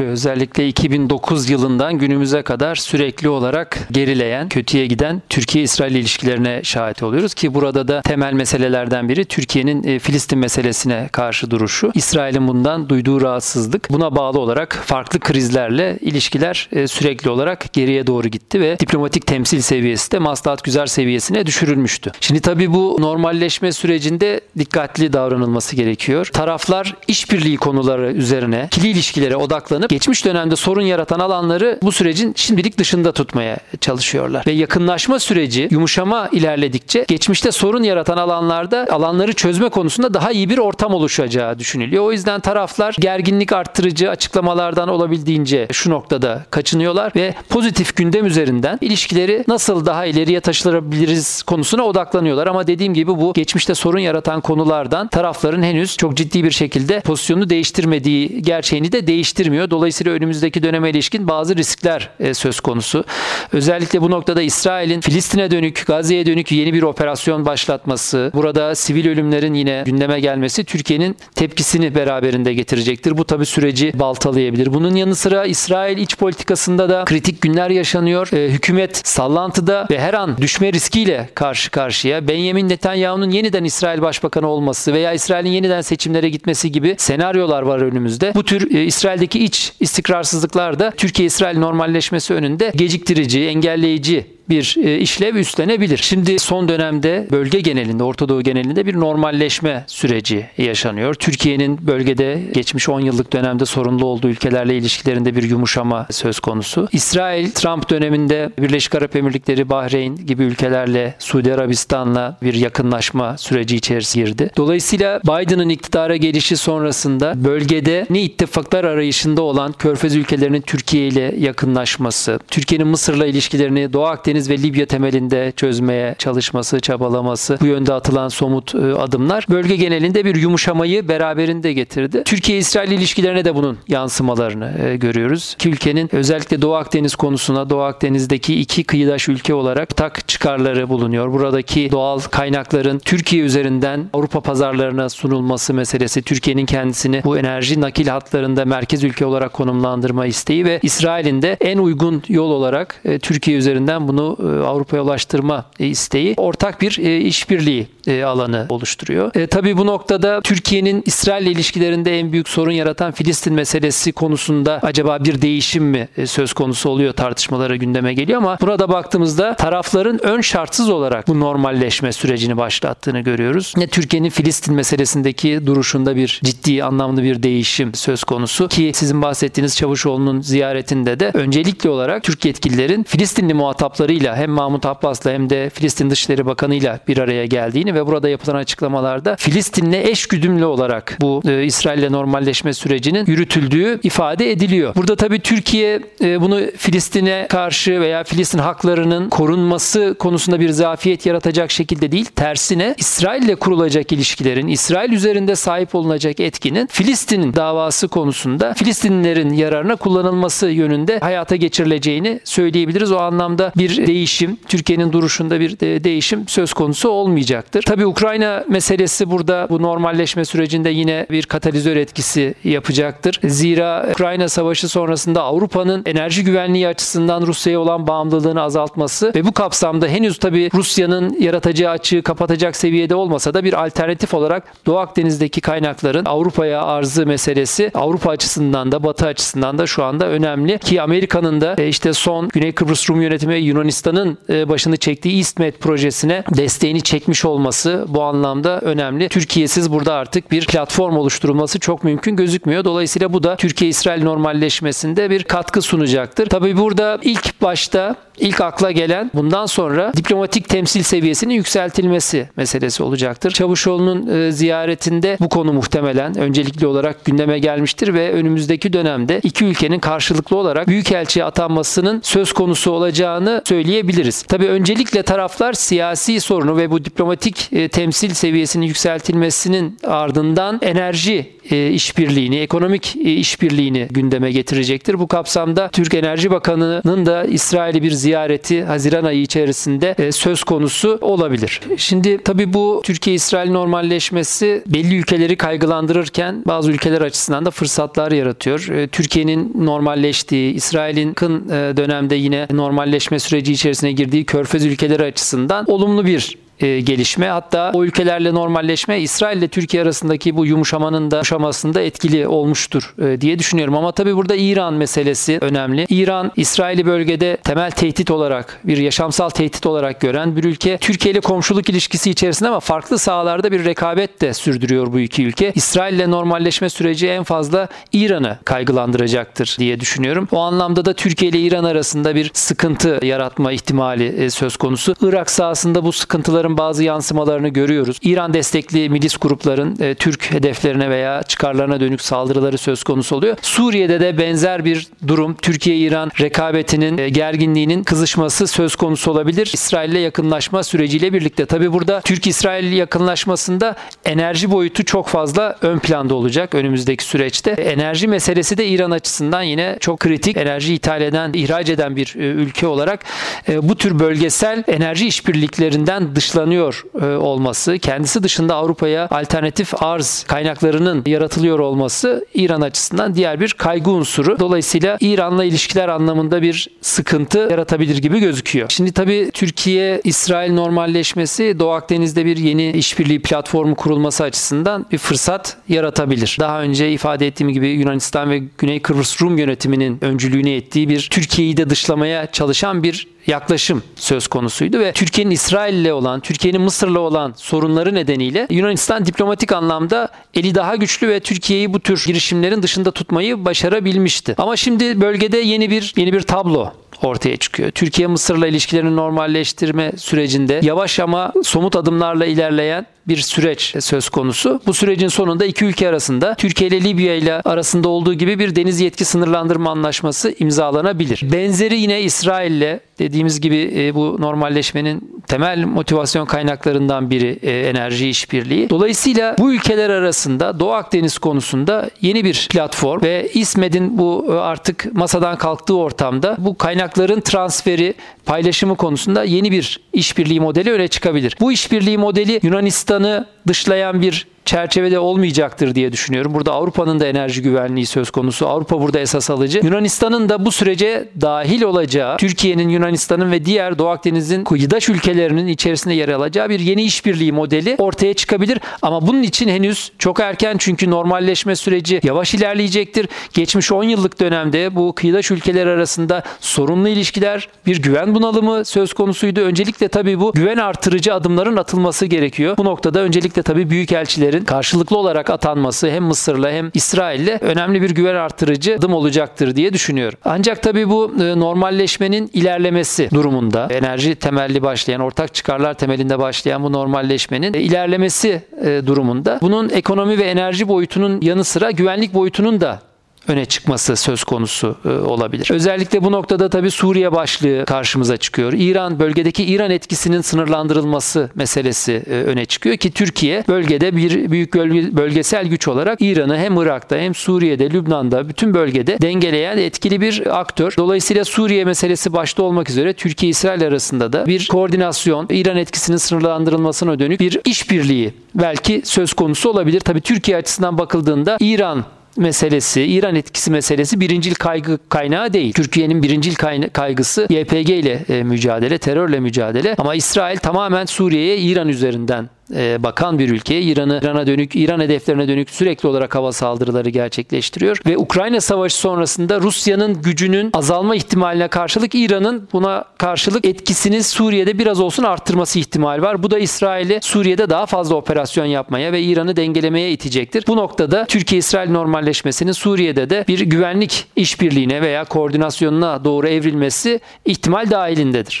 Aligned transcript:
tabii 0.00 0.10
özellikle 0.10 0.68
2009 0.68 1.50
yılından 1.50 1.98
günümüze 1.98 2.42
kadar 2.42 2.74
sürekli 2.74 3.28
olarak 3.28 3.78
gerileyen, 3.90 4.48
kötüye 4.48 4.86
giden 4.86 5.22
Türkiye-İsrail 5.28 5.94
ilişkilerine 5.94 6.60
şahit 6.64 7.02
oluyoruz 7.02 7.34
ki 7.34 7.54
burada 7.54 7.88
da 7.88 8.02
temel 8.02 8.32
meselelerden 8.32 9.08
biri 9.08 9.24
Türkiye'nin 9.24 9.84
e, 9.84 9.98
Filistin 9.98 10.38
meselesine 10.38 11.08
karşı 11.12 11.50
duruşu. 11.50 11.90
İsrail'in 11.94 12.48
bundan 12.48 12.88
duyduğu 12.88 13.20
rahatsızlık. 13.20 13.90
Buna 13.90 14.16
bağlı 14.16 14.38
olarak 14.38 14.82
farklı 14.86 15.20
krizlerle 15.20 15.98
ilişkiler 16.00 16.68
e, 16.72 16.86
sürekli 16.86 17.30
olarak 17.30 17.72
geriye 17.72 18.06
doğru 18.06 18.28
gitti 18.28 18.60
ve 18.60 18.78
diplomatik 18.78 19.26
temsil 19.26 19.60
seviyesi 19.60 20.12
de 20.12 20.18
maslahat 20.18 20.64
güzel 20.64 20.86
seviyesine 20.86 21.46
düşürülmüştü. 21.46 22.12
Şimdi 22.20 22.40
tabii 22.40 22.72
bu 22.72 22.96
normalleşme 23.00 23.72
sürecinde 23.72 24.40
dikkatli 24.58 25.12
davranılması 25.12 25.76
gerekiyor. 25.76 26.26
Taraflar 26.32 26.96
işbirliği 27.08 27.56
konuları 27.56 28.12
üzerine, 28.12 28.64
ikili 28.66 28.88
ilişkilere 28.88 29.36
odaklanıp 29.36 29.89
geçmiş 29.90 30.24
dönemde 30.24 30.56
sorun 30.56 30.82
yaratan 30.82 31.20
alanları 31.20 31.78
bu 31.82 31.92
sürecin 31.92 32.32
şimdilik 32.36 32.78
dışında 32.78 33.12
tutmaya 33.12 33.58
çalışıyorlar. 33.80 34.46
Ve 34.46 34.52
yakınlaşma 34.52 35.18
süreci 35.18 35.68
yumuşama 35.70 36.28
ilerledikçe 36.32 37.04
geçmişte 37.08 37.52
sorun 37.52 37.82
yaratan 37.82 38.16
alanlarda 38.16 38.86
alanları 38.90 39.32
çözme 39.32 39.68
konusunda 39.68 40.14
daha 40.14 40.32
iyi 40.32 40.50
bir 40.50 40.58
ortam 40.58 40.94
oluşacağı 40.94 41.58
düşünülüyor. 41.58 42.04
O 42.04 42.12
yüzden 42.12 42.40
taraflar 42.40 42.96
gerginlik 42.98 43.52
arttırıcı 43.52 44.10
açıklamalardan 44.10 44.88
olabildiğince 44.88 45.68
şu 45.72 45.90
noktada 45.90 46.44
kaçınıyorlar 46.50 47.12
ve 47.16 47.34
pozitif 47.48 47.96
gündem 47.96 48.26
üzerinden 48.26 48.78
ilişkileri 48.80 49.44
nasıl 49.48 49.86
daha 49.86 50.06
ileriye 50.06 50.40
taşırabiliriz 50.40 51.42
konusuna 51.42 51.82
odaklanıyorlar. 51.82 52.46
Ama 52.46 52.66
dediğim 52.66 52.94
gibi 52.94 53.10
bu 53.10 53.32
geçmişte 53.32 53.74
sorun 53.74 53.98
yaratan 53.98 54.40
konulardan 54.40 55.08
tarafların 55.08 55.62
henüz 55.62 55.96
çok 55.96 56.16
ciddi 56.16 56.44
bir 56.44 56.50
şekilde 56.50 57.00
pozisyonunu 57.00 57.50
değiştirmediği 57.50 58.42
gerçeğini 58.42 58.92
de 58.92 59.06
değiştirmiyor. 59.06 59.70
Dolayısıyla 59.70 59.79
önümüzdeki 60.10 60.62
döneme 60.62 60.90
ilişkin 60.90 61.28
bazı 61.28 61.56
riskler 61.56 62.10
e, 62.20 62.34
söz 62.34 62.60
konusu. 62.60 63.04
Özellikle 63.52 64.00
bu 64.00 64.10
noktada 64.10 64.42
İsrail'in 64.42 65.00
Filistin'e 65.00 65.50
dönük, 65.50 65.84
Gazze'ye 65.86 66.26
dönük 66.26 66.52
yeni 66.52 66.74
bir 66.74 66.82
operasyon 66.82 67.46
başlatması, 67.46 68.30
burada 68.34 68.74
sivil 68.74 69.08
ölümlerin 69.08 69.54
yine 69.54 69.82
gündeme 69.86 70.20
gelmesi 70.20 70.64
Türkiye'nin 70.64 71.16
tepkisini 71.34 71.94
beraberinde 71.94 72.54
getirecektir. 72.54 73.18
Bu 73.18 73.24
tabi 73.24 73.46
süreci 73.46 73.92
baltalayabilir. 73.94 74.74
Bunun 74.74 74.94
yanı 74.94 75.14
sıra 75.14 75.44
İsrail 75.44 75.98
iç 75.98 76.16
politikasında 76.16 76.88
da 76.88 77.04
kritik 77.04 77.40
günler 77.40 77.70
yaşanıyor. 77.70 78.32
E, 78.32 78.50
hükümet 78.50 79.06
sallantıda 79.06 79.86
ve 79.90 80.00
her 80.00 80.14
an 80.14 80.36
düşme 80.36 80.72
riskiyle 80.72 81.30
karşı 81.34 81.70
karşıya. 81.70 82.28
Benjamin 82.28 82.68
Netanyahu'nun 82.68 83.30
yeniden 83.30 83.64
İsrail 83.64 84.02
Başbakanı 84.02 84.46
olması 84.46 84.92
veya 84.92 85.12
İsrail'in 85.12 85.50
yeniden 85.50 85.80
seçimlere 85.80 86.28
gitmesi 86.28 86.72
gibi 86.72 86.94
senaryolar 86.98 87.62
var 87.62 87.80
önümüzde. 87.80 88.32
Bu 88.34 88.44
tür 88.44 88.74
e, 88.74 88.84
İsrail'deki 88.84 89.44
iç 89.44 89.69
istikrarsızlıklar 89.80 90.78
da 90.78 90.90
Türkiye-İsrail 90.90 91.58
normalleşmesi 91.58 92.34
önünde 92.34 92.72
geciktirici, 92.76 93.44
engelleyici 93.44 94.26
bir 94.50 94.76
e, 94.84 94.98
işlev 94.98 95.34
üstlenebilir. 95.34 95.96
Şimdi 95.98 96.38
son 96.38 96.68
dönemde 96.68 97.26
bölge 97.30 97.60
genelinde, 97.60 98.04
Orta 98.04 98.28
Doğu 98.28 98.42
genelinde 98.42 98.86
bir 98.86 99.00
normalleşme 99.00 99.84
süreci 99.86 100.46
yaşanıyor. 100.58 101.14
Türkiye'nin 101.14 101.86
bölgede 101.86 102.42
geçmiş 102.54 102.88
10 102.88 103.00
yıllık 103.00 103.32
dönemde 103.32 103.66
sorumlu 103.66 104.06
olduğu 104.06 104.28
ülkelerle 104.28 104.76
ilişkilerinde 104.76 105.36
bir 105.36 105.42
yumuşama 105.42 106.06
söz 106.10 106.40
konusu. 106.40 106.88
İsrail, 106.92 107.50
Trump 107.50 107.90
döneminde 107.90 108.50
Birleşik 108.58 108.94
Arap 108.94 109.16
Emirlikleri, 109.16 109.68
Bahreyn 109.68 110.16
gibi 110.16 110.42
ülkelerle, 110.42 111.14
Suudi 111.18 111.54
Arabistan'la 111.54 112.38
bir 112.42 112.54
yakınlaşma 112.54 113.38
süreci 113.38 113.76
içerisine 113.76 114.20
girdi. 114.20 114.50
Dolayısıyla 114.56 115.20
Biden'ın 115.24 115.68
iktidara 115.68 116.16
gelişi 116.16 116.56
sonrasında 116.56 117.44
bölgede 117.44 118.06
ne 118.10 118.22
ittifaklar 118.22 118.84
arayışında 118.84 119.42
olan 119.42 119.72
Körfez 119.72 120.16
ülkelerinin 120.16 120.60
Türkiye 120.60 121.08
ile 121.08 121.34
yakınlaşması, 121.38 122.40
Türkiye'nin 122.48 122.86
Mısır'la 122.86 123.26
ilişkilerini 123.26 123.92
Doğu 123.92 124.06
Akdeniz 124.06 124.39
Akdeniz 124.40 124.50
ve 124.50 124.68
Libya 124.68 124.86
temelinde 124.86 125.52
çözmeye 125.56 126.14
çalışması, 126.18 126.80
çabalaması, 126.80 127.58
bu 127.60 127.66
yönde 127.66 127.92
atılan 127.92 128.28
somut 128.28 128.74
e, 128.74 128.78
adımlar 128.78 129.46
bölge 129.50 129.76
genelinde 129.76 130.24
bir 130.24 130.34
yumuşamayı 130.34 131.08
beraberinde 131.08 131.72
getirdi. 131.72 132.22
Türkiye-İsrail 132.24 132.90
ilişkilerine 132.90 133.44
de 133.44 133.54
bunun 133.54 133.78
yansımalarını 133.88 134.72
e, 134.84 134.96
görüyoruz. 134.96 135.54
İki 135.54 135.68
ülkenin 135.68 136.08
özellikle 136.12 136.62
Doğu 136.62 136.74
Akdeniz 136.74 137.14
konusuna 137.14 137.70
Doğu 137.70 137.80
Akdeniz'deki 137.82 138.60
iki 138.60 138.84
kıyıdaş 138.84 139.28
ülke 139.28 139.54
olarak 139.54 139.96
tak 139.96 140.28
çıkarları 140.28 140.88
bulunuyor. 140.88 141.32
Buradaki 141.32 141.90
doğal 141.90 142.20
kaynakların 142.20 142.98
Türkiye 142.98 143.42
üzerinden 143.42 144.10
Avrupa 144.12 144.40
pazarlarına 144.40 145.08
sunulması 145.08 145.74
meselesi, 145.74 146.22
Türkiye'nin 146.22 146.66
kendisini 146.66 147.22
bu 147.24 147.38
enerji 147.38 147.80
nakil 147.80 148.06
hatlarında 148.06 148.64
merkez 148.64 149.04
ülke 149.04 149.26
olarak 149.26 149.52
konumlandırma 149.52 150.26
isteği 150.26 150.64
ve 150.64 150.80
İsrail'in 150.82 151.42
de 151.42 151.56
en 151.60 151.78
uygun 151.78 152.22
yol 152.28 152.50
olarak 152.50 153.00
e, 153.04 153.18
Türkiye 153.18 153.56
üzerinden 153.56 154.08
bunu 154.08 154.29
bunu 154.38 154.62
e, 154.62 154.66
Avrupa'ya 154.66 155.02
ulaştırma 155.02 155.64
e, 155.80 155.86
isteği 155.86 156.34
ortak 156.36 156.80
bir 156.80 156.98
e, 156.98 157.18
işbirliği 157.18 157.86
alanı 158.24 158.66
oluşturuyor. 158.68 159.36
E, 159.36 159.46
tabii 159.46 159.78
bu 159.78 159.86
noktada 159.86 160.40
Türkiye'nin 160.40 161.02
İsrail 161.06 161.46
ilişkilerinde 161.46 162.18
en 162.18 162.32
büyük 162.32 162.48
sorun 162.48 162.72
yaratan 162.72 163.12
Filistin 163.12 163.54
meselesi 163.54 164.12
konusunda 164.12 164.80
acaba 164.82 165.24
bir 165.24 165.42
değişim 165.42 165.84
mi 165.84 166.08
söz 166.26 166.52
konusu 166.52 166.90
oluyor 166.90 167.12
tartışmalara 167.12 167.76
gündeme 167.76 168.14
geliyor 168.14 168.38
ama 168.38 168.58
burada 168.60 168.88
baktığımızda 168.88 169.56
tarafların 169.56 170.26
ön 170.26 170.40
şartsız 170.40 170.88
olarak 170.88 171.28
bu 171.28 171.40
normalleşme 171.40 172.12
sürecini 172.12 172.56
başlattığını 172.56 173.20
görüyoruz. 173.20 173.74
Ne 173.76 173.86
Türkiye'nin 173.86 174.30
Filistin 174.30 174.74
meselesindeki 174.74 175.66
duruşunda 175.66 176.16
bir 176.16 176.40
ciddi 176.44 176.84
anlamlı 176.84 177.22
bir 177.22 177.42
değişim 177.42 177.94
söz 177.94 178.24
konusu 178.24 178.68
ki 178.68 178.92
sizin 178.94 179.22
bahsettiğiniz 179.22 179.76
Çavuşoğlu'nun 179.76 180.40
ziyaretinde 180.40 181.20
de 181.20 181.30
öncelikli 181.34 181.88
olarak 181.88 182.22
Türk 182.22 182.44
yetkililerin 182.44 183.02
Filistinli 183.02 183.54
muhatapları 183.54 184.12
bakanlarıyla 184.20 184.36
hem 184.36 184.50
Mahmut 184.50 184.86
Abbas'la 184.86 185.32
hem 185.32 185.50
de 185.50 185.70
Filistin 185.70 186.10
Dışişleri 186.10 186.46
Bakanı'yla 186.46 187.00
bir 187.08 187.18
araya 187.18 187.46
geldiğini 187.46 187.94
ve 187.94 188.06
burada 188.06 188.28
yapılan 188.28 188.56
açıklamalarda 188.56 189.36
Filistin'le 189.36 189.92
eş 189.92 190.26
güdümlü 190.26 190.64
olarak 190.64 191.16
bu 191.20 191.42
e, 191.48 191.64
İsrail'le 191.64 192.12
normalleşme 192.12 192.72
sürecinin 192.72 193.26
yürütüldüğü 193.26 194.00
ifade 194.02 194.50
ediliyor. 194.50 194.94
Burada 194.94 195.16
tabii 195.16 195.40
Türkiye 195.40 196.00
e, 196.20 196.40
bunu 196.40 196.60
Filistin'e 196.76 197.46
karşı 197.48 198.00
veya 198.00 198.24
Filistin 198.24 198.58
haklarının 198.58 199.28
korunması 199.28 200.14
konusunda 200.18 200.60
bir 200.60 200.70
zafiyet 200.70 201.26
yaratacak 201.26 201.70
şekilde 201.70 202.12
değil, 202.12 202.24
tersine 202.24 202.94
İsrail'le 202.98 203.56
kurulacak 203.56 204.12
ilişkilerin, 204.12 204.68
İsrail 204.68 205.12
üzerinde 205.12 205.56
sahip 205.56 205.94
olunacak 205.94 206.40
etkinin 206.40 206.86
Filistin'in 206.86 207.54
davası 207.54 208.08
konusunda 208.08 208.74
Filistinlilerin 208.74 209.52
yararına 209.52 209.96
kullanılması 209.96 210.68
yönünde 210.68 211.18
hayata 211.18 211.56
geçirileceğini 211.56 212.40
söyleyebiliriz. 212.44 213.12
O 213.12 213.18
anlamda 213.18 213.72
bir 213.76 213.99
değişim, 214.06 214.58
Türkiye'nin 214.68 215.12
duruşunda 215.12 215.60
bir 215.60 215.80
değişim 215.80 216.48
söz 216.48 216.72
konusu 216.72 217.08
olmayacaktır. 217.08 217.82
Tabii 217.82 218.06
Ukrayna 218.06 218.64
meselesi 218.68 219.30
burada 219.30 219.66
bu 219.70 219.82
normalleşme 219.82 220.44
sürecinde 220.44 220.90
yine 220.90 221.26
bir 221.30 221.42
katalizör 221.42 221.96
etkisi 221.96 222.54
yapacaktır. 222.64 223.40
Zira 223.44 224.06
Ukrayna 224.12 224.48
Savaşı 224.48 224.88
sonrasında 224.88 225.42
Avrupa'nın 225.42 226.02
enerji 226.06 226.44
güvenliği 226.44 226.88
açısından 226.88 227.42
Rusya'ya 227.46 227.80
olan 227.80 228.06
bağımlılığını 228.06 228.62
azaltması 228.62 229.32
ve 229.34 229.44
bu 229.44 229.52
kapsamda 229.52 230.06
henüz 230.06 230.38
tabii 230.38 230.70
Rusya'nın 230.74 231.36
yaratacağı 231.40 231.92
açığı 231.92 232.22
kapatacak 232.22 232.76
seviyede 232.76 233.14
olmasa 233.14 233.54
da 233.54 233.64
bir 233.64 233.84
alternatif 233.84 234.34
olarak 234.34 234.86
Doğu 234.86 234.98
Akdeniz'deki 234.98 235.60
kaynakların 235.60 236.24
Avrupa'ya 236.24 236.82
arzı 236.82 237.26
meselesi 237.26 237.90
Avrupa 237.94 238.30
açısından 238.30 238.92
da 238.92 239.02
Batı 239.02 239.26
açısından 239.26 239.78
da 239.78 239.86
şu 239.86 240.04
anda 240.04 240.26
önemli 240.28 240.78
ki 240.78 241.02
Amerika'nın 241.02 241.60
da 241.60 241.74
e, 241.78 241.88
işte 241.88 242.12
son 242.12 242.48
Güney 242.48 242.72
Kıbrıs 242.72 243.10
Rum 243.10 243.22
yönetimi 243.22 243.54
Yunanistan'ın 243.90 244.38
e, 244.48 244.68
başını 244.68 244.96
çektiği 244.96 245.38
İstmed 245.38 245.74
projesine 245.74 246.44
desteğini 246.56 247.02
çekmiş 247.02 247.44
olması 247.44 248.04
bu 248.08 248.22
anlamda 248.22 248.80
önemli. 248.80 249.28
Türkiye'siz 249.28 249.92
burada 249.92 250.14
artık 250.14 250.50
bir 250.50 250.66
platform 250.66 251.16
oluşturulması 251.16 251.78
çok 251.78 252.04
mümkün 252.04 252.36
gözükmüyor. 252.36 252.84
Dolayısıyla 252.84 253.32
bu 253.32 253.42
da 253.42 253.56
Türkiye-İsrail 253.56 254.22
normalleşmesinde 254.22 255.30
bir 255.30 255.44
katkı 255.44 255.82
sunacaktır. 255.82 256.46
Tabii 256.46 256.76
burada 256.76 257.18
ilk 257.22 257.49
başta 257.62 258.16
ilk 258.40 258.60
akla 258.60 258.90
gelen 258.90 259.30
bundan 259.34 259.66
sonra 259.66 260.12
diplomatik 260.16 260.68
temsil 260.68 261.02
seviyesinin 261.02 261.54
yükseltilmesi 261.54 262.48
meselesi 262.56 263.02
olacaktır. 263.02 263.50
Çavuşoğlu'nun 263.50 264.26
e, 264.26 264.52
ziyaretinde 264.52 265.36
bu 265.40 265.48
konu 265.48 265.72
muhtemelen 265.72 266.38
öncelikli 266.38 266.86
olarak 266.86 267.24
gündeme 267.24 267.58
gelmiştir 267.58 268.14
ve 268.14 268.32
önümüzdeki 268.32 268.92
dönemde 268.92 269.40
iki 269.42 269.64
ülkenin 269.64 269.98
karşılıklı 269.98 270.56
olarak 270.56 270.88
büyükelçi 270.88 271.44
atanmasının 271.44 272.20
söz 272.24 272.52
konusu 272.52 272.90
olacağını 272.90 273.62
söyleyebiliriz. 273.64 274.42
Tabi 274.42 274.66
öncelikle 274.66 275.22
taraflar 275.22 275.72
siyasi 275.72 276.40
sorunu 276.40 276.76
ve 276.76 276.90
bu 276.90 277.04
diplomatik 277.04 277.72
e, 277.72 277.88
temsil 277.88 278.30
seviyesinin 278.30 278.86
yükseltilmesinin 278.86 279.98
ardından 280.04 280.78
enerji 280.82 281.60
e, 281.70 281.90
işbirliğini, 281.90 282.56
ekonomik 282.56 283.16
işbirliğini 283.16 284.08
gündeme 284.10 284.52
getirecektir. 284.52 285.18
Bu 285.18 285.26
kapsamda 285.26 285.88
Türk 285.88 286.14
Enerji 286.14 286.50
Bakanı'nın 286.50 287.26
da 287.26 287.44
İsrail'i 287.50 288.02
bir 288.02 288.10
ziyareti 288.10 288.84
Haziran 288.84 289.24
ayı 289.24 289.42
içerisinde 289.42 290.14
e, 290.18 290.32
söz 290.32 290.64
konusu 290.64 291.18
olabilir. 291.20 291.80
Şimdi 291.96 292.38
tabii 292.44 292.72
bu 292.72 293.00
Türkiye-İsrail 293.04 293.70
normalleşmesi 293.70 294.82
belli 294.86 295.16
ülkeleri 295.18 295.56
kaygılandırırken 295.56 296.62
bazı 296.66 296.90
ülkeler 296.92 297.20
açısından 297.20 297.64
da 297.64 297.70
fırsatlar 297.70 298.32
yaratıyor. 298.32 298.88
E, 298.88 299.08
Türkiye'nin 299.08 299.72
normalleştiği, 299.74 300.74
İsrail'in 300.74 301.34
yakın 301.40 301.68
e, 301.68 301.96
dönemde 301.96 302.34
yine 302.34 302.66
normalleşme 302.70 303.38
süreci 303.38 303.72
içerisine 303.72 304.12
girdiği 304.12 304.44
körfez 304.44 304.86
ülkeleri 304.86 305.22
açısından 305.22 305.84
olumlu 305.90 306.26
bir 306.26 306.56
e, 306.80 307.00
gelişme. 307.00 307.48
Hatta 307.48 307.90
o 307.94 308.04
ülkelerle 308.04 308.54
normalleşme 308.54 309.20
İsrail 309.20 309.58
ile 309.58 309.68
Türkiye 309.68 310.02
arasındaki 310.02 310.56
bu 310.56 310.66
yumuşamanın 310.66 311.30
da 311.30 311.36
yumuşamasında 311.36 312.00
etkili 312.00 312.46
olmuştur 312.46 313.14
e, 313.22 313.40
diye 313.40 313.58
düşünüyorum. 313.58 313.96
Ama 313.96 314.12
tabii 314.12 314.36
burada 314.36 314.56
İran 314.56 314.94
meselesi 314.94 315.58
önemli. 315.60 316.06
İran 316.08 316.52
İsrail'i 316.56 317.06
bölgede 317.06 317.56
temel 317.56 317.90
tehdit 317.90 318.30
olarak 318.30 318.80
bir 318.84 318.96
yaşamsal 318.96 319.50
tehdit 319.50 319.86
olarak 319.86 320.20
gören 320.20 320.56
bir 320.56 320.64
ülke. 320.64 320.98
Türkiye 320.98 321.32
ile 321.32 321.40
komşuluk 321.40 321.90
ilişkisi 321.90 322.30
içerisinde 322.30 322.68
ama 322.68 322.80
farklı 322.80 323.18
sahalarda 323.18 323.72
bir 323.72 323.84
rekabet 323.84 324.40
de 324.40 324.54
sürdürüyor 324.54 325.12
bu 325.12 325.20
iki 325.20 325.44
ülke. 325.44 325.72
İsrail 325.74 326.14
ile 326.14 326.30
normalleşme 326.30 326.88
süreci 326.88 327.28
en 327.28 327.44
fazla 327.44 327.88
İran'ı 328.12 328.58
kaygılandıracaktır 328.64 329.76
diye 329.78 330.00
düşünüyorum. 330.00 330.48
O 330.52 330.58
anlamda 330.58 331.04
da 331.04 331.12
Türkiye 331.12 331.50
ile 331.50 331.60
İran 331.60 331.84
arasında 331.84 332.34
bir 332.34 332.50
sıkıntı 332.54 333.20
yaratma 333.22 333.72
ihtimali 333.72 334.26
e, 334.26 334.50
söz 334.50 334.76
konusu. 334.76 335.14
Irak 335.20 335.50
sahasında 335.50 336.04
bu 336.04 336.12
sıkıntıların 336.12 336.69
bunların 336.70 336.76
bazı 336.76 337.04
yansımalarını 337.04 337.68
görüyoruz. 337.68 338.18
İran 338.22 338.54
destekli 338.54 339.08
milis 339.08 339.36
grupların 339.36 339.96
e, 340.00 340.14
Türk 340.14 340.52
hedeflerine 340.52 341.10
veya 341.10 341.42
çıkarlarına 341.42 342.00
dönük 342.00 342.20
saldırıları 342.20 342.78
söz 342.78 343.02
konusu 343.02 343.36
oluyor. 343.36 343.56
Suriye'de 343.62 344.20
de 344.20 344.38
benzer 344.38 344.84
bir 344.84 345.08
durum 345.26 345.54
Türkiye-İran 345.54 346.30
rekabetinin 346.40 347.18
e, 347.18 347.28
gerginliğinin 347.28 348.04
kızışması 348.04 348.66
söz 348.66 348.96
konusu 348.96 349.30
olabilir. 349.30 349.70
İsrail'le 349.74 350.18
yakınlaşma 350.18 350.82
süreciyle 350.82 351.32
birlikte. 351.32 351.66
Tabi 351.66 351.92
burada 351.92 352.20
Türk-İsrail 352.20 352.92
yakınlaşmasında 352.92 353.96
enerji 354.24 354.70
boyutu 354.70 355.04
çok 355.04 355.28
fazla 355.28 355.76
ön 355.82 355.98
planda 355.98 356.34
olacak 356.34 356.74
önümüzdeki 356.74 357.24
süreçte. 357.24 357.70
Enerji 357.70 358.28
meselesi 358.28 358.76
de 358.76 358.86
İran 358.86 359.10
açısından 359.10 359.62
yine 359.62 359.96
çok 360.00 360.20
kritik. 360.20 360.56
Enerji 360.56 360.94
ithal 360.94 361.22
eden, 361.22 361.52
ihraç 361.52 361.88
eden 361.88 362.16
bir 362.16 362.34
e, 362.38 362.38
ülke 362.38 362.86
olarak 362.86 363.24
e, 363.68 363.88
bu 363.88 363.96
tür 363.96 364.18
bölgesel 364.18 364.84
enerji 364.88 365.26
işbirliklerinden 365.26 366.36
dışlanıyor 366.36 366.59
dışlanıyor 366.60 367.04
e, 367.22 367.26
olması, 367.36 367.98
kendisi 367.98 368.42
dışında 368.42 368.74
Avrupa'ya 368.74 369.28
alternatif 369.30 370.02
arz 370.02 370.44
kaynaklarının 370.48 371.22
yaratılıyor 371.26 371.78
olması 371.78 372.46
İran 372.54 372.80
açısından 372.80 373.34
diğer 373.34 373.60
bir 373.60 373.72
kaygı 373.72 374.10
unsuru. 374.10 374.58
Dolayısıyla 374.58 375.16
İran'la 375.20 375.64
ilişkiler 375.64 376.08
anlamında 376.08 376.62
bir 376.62 376.88
sıkıntı 377.00 377.58
yaratabilir 377.58 378.18
gibi 378.18 378.40
gözüküyor. 378.40 378.90
Şimdi 378.90 379.12
tabii 379.12 379.50
Türkiye-İsrail 379.52 380.72
normalleşmesi 380.72 381.76
Doğu 381.78 381.90
Akdeniz'de 381.90 382.46
bir 382.46 382.56
yeni 382.56 382.90
işbirliği 382.90 383.42
platformu 383.42 383.94
kurulması 383.94 384.44
açısından 384.44 385.06
bir 385.12 385.18
fırsat 385.18 385.76
yaratabilir. 385.88 386.56
Daha 386.60 386.82
önce 386.82 387.12
ifade 387.12 387.46
ettiğim 387.46 387.70
gibi 387.72 387.88
Yunanistan 387.88 388.50
ve 388.50 388.62
Güney 388.78 389.02
Kıbrıs 389.02 389.42
Rum 389.42 389.58
yönetiminin 389.58 390.18
öncülüğünü 390.20 390.70
ettiği 390.70 391.08
bir 391.08 391.28
Türkiye'yi 391.30 391.76
de 391.76 391.90
dışlamaya 391.90 392.52
çalışan 392.52 393.02
bir 393.02 393.26
yaklaşım 393.50 394.02
söz 394.16 394.46
konusuydu 394.46 394.98
ve 394.98 395.12
Türkiye'nin 395.12 395.50
İsrail 395.50 395.94
ile 395.94 396.12
olan, 396.12 396.40
Türkiye'nin 396.40 396.80
Mısır'la 396.80 397.20
olan 397.20 397.54
sorunları 397.56 398.14
nedeniyle 398.14 398.66
Yunanistan 398.70 399.26
diplomatik 399.26 399.72
anlamda 399.72 400.28
eli 400.54 400.74
daha 400.74 400.96
güçlü 400.96 401.28
ve 401.28 401.40
Türkiye'yi 401.40 401.94
bu 401.94 402.00
tür 402.00 402.24
girişimlerin 402.26 402.82
dışında 402.82 403.10
tutmayı 403.10 403.64
başarabilmişti. 403.64 404.54
Ama 404.58 404.76
şimdi 404.76 405.20
bölgede 405.20 405.58
yeni 405.58 405.90
bir 405.90 406.14
yeni 406.16 406.32
bir 406.32 406.40
tablo 406.40 406.92
ortaya 407.22 407.56
çıkıyor. 407.56 407.90
Türkiye 407.90 408.28
Mısır'la 408.28 408.66
ilişkilerini 408.66 409.16
normalleştirme 409.16 410.12
sürecinde 410.16 410.80
yavaş 410.82 411.20
ama 411.20 411.52
somut 411.64 411.96
adımlarla 411.96 412.46
ilerleyen 412.46 413.06
bir 413.28 413.36
süreç 413.36 413.94
söz 414.00 414.28
konusu. 414.28 414.80
Bu 414.86 414.94
sürecin 414.94 415.28
sonunda 415.28 415.64
iki 415.64 415.84
ülke 415.84 416.08
arasında 416.08 416.54
Türkiye 416.54 416.90
ile 416.90 417.04
Libya 417.04 417.34
ile 417.34 417.54
arasında 417.54 418.08
olduğu 418.08 418.34
gibi 418.34 418.58
bir 418.58 418.76
deniz 418.76 419.00
yetki 419.00 419.24
sınırlandırma 419.24 419.90
anlaşması 419.90 420.54
imzalanabilir. 420.58 421.40
Benzeri 421.52 422.00
yine 422.00 422.20
İsrail 422.20 422.72
ile 422.72 423.00
dediğimiz 423.20 423.60
gibi 423.60 423.92
e, 423.96 424.14
bu 424.14 424.36
normalleşmenin 424.40 425.42
temel 425.46 425.84
motivasyon 425.84 426.46
kaynaklarından 426.46 427.30
biri 427.30 427.58
e, 427.62 427.80
enerji 427.80 428.28
işbirliği. 428.28 428.90
Dolayısıyla 428.90 429.56
bu 429.58 429.72
ülkeler 429.72 430.10
arasında 430.10 430.80
Doğu 430.80 430.92
Akdeniz 430.92 431.38
konusunda 431.38 432.10
yeni 432.20 432.44
bir 432.44 432.68
platform 432.70 433.22
ve 433.22 433.48
İSMED'in 433.54 434.18
bu 434.18 434.46
e, 434.50 434.52
artık 434.52 435.12
masadan 435.12 435.58
kalktığı 435.58 435.96
ortamda 435.96 436.56
bu 436.58 436.78
kaynakların 436.78 437.40
transferi, 437.40 438.14
paylaşımı 438.46 438.96
konusunda 438.96 439.44
yeni 439.44 439.72
bir 439.72 440.00
işbirliği 440.12 440.60
modeli 440.60 440.92
öne 440.92 441.08
çıkabilir. 441.08 441.56
Bu 441.60 441.72
işbirliği 441.72 442.18
modeli 442.18 442.60
Yunanistan'ı 442.62 443.46
dışlayan 443.68 444.22
bir 444.22 444.46
çerçevede 444.70 445.18
olmayacaktır 445.18 445.94
diye 445.94 446.12
düşünüyorum. 446.12 446.54
Burada 446.54 446.72
Avrupa'nın 446.72 447.20
da 447.20 447.26
enerji 447.26 447.62
güvenliği 447.62 448.06
söz 448.06 448.30
konusu. 448.30 448.68
Avrupa 448.68 449.00
burada 449.00 449.20
esas 449.20 449.50
alıcı. 449.50 449.80
Yunanistan'ın 449.84 450.48
da 450.48 450.64
bu 450.64 450.72
sürece 450.72 451.28
dahil 451.40 451.82
olacağı, 451.82 452.36
Türkiye'nin, 452.36 452.88
Yunanistan'ın 452.88 453.50
ve 453.50 453.64
diğer 453.64 453.98
Doğu 453.98 454.08
Akdeniz'in 454.08 454.64
kıyıdaş 454.64 455.08
ülkelerinin 455.08 455.66
içerisinde 455.66 456.14
yer 456.14 456.28
alacağı 456.28 456.68
bir 456.68 456.80
yeni 456.80 457.02
işbirliği 457.02 457.52
modeli 457.52 457.96
ortaya 457.98 458.34
çıkabilir. 458.34 458.78
Ama 459.02 459.26
bunun 459.26 459.42
için 459.42 459.68
henüz 459.68 460.12
çok 460.18 460.40
erken 460.40 460.76
çünkü 460.78 461.10
normalleşme 461.10 461.76
süreci 461.76 462.20
yavaş 462.22 462.54
ilerleyecektir. 462.54 463.28
Geçmiş 463.54 463.92
10 463.92 464.02
yıllık 464.02 464.40
dönemde 464.40 464.96
bu 464.96 465.12
kıyıdaş 465.12 465.50
ülkeler 465.50 465.86
arasında 465.86 466.42
sorunlu 466.60 467.08
ilişkiler, 467.08 467.68
bir 467.86 468.02
güven 468.02 468.34
bunalımı 468.34 468.84
söz 468.84 469.12
konusuydu. 469.12 469.60
Öncelikle 469.60 470.08
tabii 470.08 470.40
bu 470.40 470.52
güven 470.52 470.76
artırıcı 470.76 471.34
adımların 471.34 471.76
atılması 471.76 472.26
gerekiyor. 472.26 472.76
Bu 472.76 472.84
noktada 472.84 473.20
öncelikle 473.20 473.62
tabii 473.62 473.90
büyük 473.90 474.12
elçilerin 474.60 474.64
karşılıklı 474.64 475.18
olarak 475.18 475.50
atanması 475.50 476.10
hem 476.10 476.24
Mısır'la 476.24 476.70
hem 476.70 476.90
İsrail'le 476.94 477.58
önemli 477.60 478.02
bir 478.02 478.10
güven 478.10 478.34
artırıcı 478.34 478.96
adım 478.98 479.12
olacaktır 479.12 479.76
diye 479.76 479.92
düşünüyorum. 479.92 480.38
Ancak 480.44 480.82
tabii 480.82 481.08
bu 481.08 481.32
e, 481.40 481.58
normalleşmenin 481.58 482.50
ilerlemesi 482.52 483.30
durumunda 483.30 483.88
enerji 483.90 484.34
temelli 484.34 484.82
başlayan, 484.82 485.20
ortak 485.20 485.54
çıkarlar 485.54 485.94
temelinde 485.94 486.38
başlayan 486.38 486.82
bu 486.82 486.92
normalleşmenin 486.92 487.74
e, 487.74 487.80
ilerlemesi 487.80 488.62
e, 488.84 489.02
durumunda 489.06 489.58
bunun 489.62 489.88
ekonomi 489.88 490.38
ve 490.38 490.44
enerji 490.44 490.88
boyutunun 490.88 491.40
yanı 491.40 491.64
sıra 491.64 491.90
güvenlik 491.90 492.34
boyutunun 492.34 492.80
da 492.80 493.09
öne 493.50 493.64
çıkması 493.64 494.16
söz 494.16 494.44
konusu 494.44 494.96
e, 495.04 495.08
olabilir. 495.08 495.68
Özellikle 495.70 496.24
bu 496.24 496.32
noktada 496.32 496.68
tabii 496.68 496.90
Suriye 496.90 497.32
başlığı 497.32 497.84
karşımıza 497.86 498.36
çıkıyor. 498.36 498.72
İran 498.76 499.18
bölgedeki 499.18 499.64
İran 499.64 499.90
etkisinin 499.90 500.40
sınırlandırılması 500.40 501.50
meselesi 501.54 502.22
e, 502.30 502.32
öne 502.34 502.64
çıkıyor 502.64 502.96
ki 502.96 503.10
Türkiye 503.10 503.64
bölgede 503.68 504.16
bir 504.16 504.50
büyük 504.50 504.74
bölgesel 505.16 505.66
güç 505.66 505.88
olarak 505.88 506.18
İran'ı 506.20 506.58
hem 506.58 506.76
Irak'ta 506.76 507.16
hem 507.16 507.34
Suriye'de, 507.34 507.90
Lübnan'da 507.90 508.48
bütün 508.48 508.74
bölgede 508.74 509.20
dengeleyen 509.22 509.78
etkili 509.78 510.20
bir 510.20 510.60
aktör. 510.60 510.94
Dolayısıyla 510.98 511.44
Suriye 511.44 511.84
meselesi 511.84 512.32
başta 512.32 512.62
olmak 512.62 512.90
üzere 512.90 513.12
Türkiye-İsrail 513.12 513.86
arasında 513.86 514.32
da 514.32 514.46
bir 514.46 514.68
koordinasyon, 514.68 515.46
İran 515.50 515.76
etkisinin 515.76 516.16
sınırlandırılmasına 516.16 517.18
dönük 517.18 517.40
bir 517.40 517.60
işbirliği 517.64 518.34
belki 518.54 519.02
söz 519.04 519.32
konusu 519.32 519.70
olabilir. 519.70 520.00
Tabii 520.00 520.20
Türkiye 520.20 520.56
açısından 520.56 520.98
bakıldığında 520.98 521.56
İran 521.60 522.04
meselesi, 522.36 523.02
İran 523.02 523.34
etkisi 523.34 523.70
meselesi 523.70 524.20
birincil 524.20 524.54
kaygı 524.54 524.98
kaynağı 525.08 525.52
değil. 525.52 525.72
Türkiye'nin 525.72 526.22
birincil 526.22 526.54
kaygısı 526.92 527.46
YPG 527.50 527.90
ile 527.90 528.24
e, 528.28 528.42
mücadele, 528.42 528.98
terörle 528.98 529.40
mücadele. 529.40 529.94
Ama 529.98 530.14
İsrail 530.14 530.58
tamamen 530.58 531.04
Suriye'ye 531.04 531.58
İran 531.58 531.88
üzerinden 531.88 532.50
e, 532.74 533.02
bakan 533.02 533.38
bir 533.38 533.48
ülke. 533.48 533.80
İran'ı 533.80 534.20
İran'a 534.22 534.46
dönük, 534.46 534.76
İran 534.76 535.00
hedeflerine 535.00 535.48
dönük 535.48 535.70
sürekli 535.70 536.08
olarak 536.08 536.34
hava 536.34 536.52
saldırıları 536.52 537.08
gerçekleştiriyor 537.10 538.00
ve 538.06 538.18
Ukrayna 538.18 538.60
Savaşı 538.60 538.96
sonrasında 538.96 539.60
Rusya'nın 539.60 540.22
gücünün 540.22 540.70
azalma 540.72 541.16
ihtimaline 541.16 541.68
karşılık 541.68 542.14
İran'ın 542.14 542.68
buna 542.72 543.04
karşılık 543.18 543.64
etkisini 543.64 544.22
Suriye'de 544.22 544.78
biraz 544.78 545.00
olsun 545.00 545.22
arttırması 545.22 545.78
ihtimal 545.78 546.22
var. 546.22 546.42
Bu 546.42 546.50
da 546.50 546.58
İsrail'i 546.58 547.18
Suriye'de 547.22 547.70
daha 547.70 547.86
fazla 547.86 548.14
operasyon 548.14 548.64
yapmaya 548.64 549.12
ve 549.12 549.22
İran'ı 549.22 549.56
dengelemeye 549.56 550.12
itecektir. 550.12 550.64
Bu 550.66 550.76
noktada 550.76 551.26
Türkiye-İsrail 551.26 551.90
normalleşmesinin 551.90 552.72
Suriye'de 552.72 553.30
de 553.30 553.44
bir 553.48 553.60
güvenlik 553.60 554.26
işbirliğine 554.36 555.02
veya 555.02 555.24
koordinasyonuna 555.24 556.24
doğru 556.24 556.48
evrilmesi 556.48 557.20
ihtimal 557.44 557.90
dahilindedir. 557.90 558.58